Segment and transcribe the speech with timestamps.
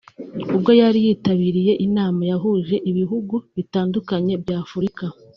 [0.55, 5.03] ubwo yari yitabiriye inama yahuje ibihugu bitandukanye bya Afurika